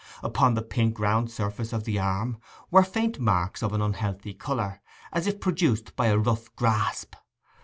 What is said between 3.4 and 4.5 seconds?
of an unhealthy